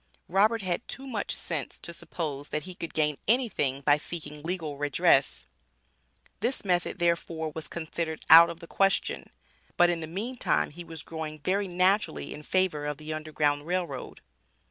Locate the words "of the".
8.49-8.65, 12.87-13.13